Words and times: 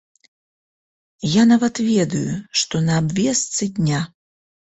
Я 1.33 1.43
нават 1.51 1.75
ведаю, 1.89 2.33
што 2.61 2.81
на 2.87 2.93
абвестцы 3.01 3.69
дня. 3.77 4.01